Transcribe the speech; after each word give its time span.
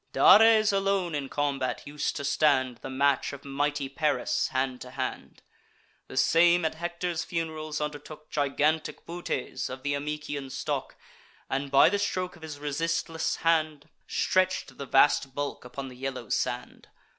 Dares 0.13 0.73
alone 0.73 1.13
in 1.13 1.29
combat 1.29 1.83
us'd 1.85 2.15
to 2.15 2.23
stand 2.25 2.77
The 2.77 2.89
match 2.89 3.33
of 3.33 3.45
mighty 3.45 3.87
Paris, 3.87 4.47
hand 4.47 4.81
to 4.81 4.89
hand; 4.89 5.43
The 6.07 6.17
same, 6.17 6.65
at 6.65 6.73
Hector's 6.73 7.23
fun'rals, 7.23 7.79
undertook 7.79 8.31
Gigantic 8.31 9.05
Butes, 9.05 9.69
of 9.69 9.83
th' 9.83 9.93
Amycian 9.93 10.49
stock, 10.49 10.95
And, 11.51 11.69
by 11.69 11.87
the 11.89 11.99
stroke 11.99 12.35
of 12.35 12.41
his 12.41 12.57
resistless 12.57 13.35
hand, 13.45 13.89
Stretch'd 14.07 14.79
the 14.79 14.87
vast 14.87 15.35
bulk 15.35 15.63
upon 15.63 15.87
the 15.87 15.95
yellow 15.95 16.29
sand. 16.29 16.87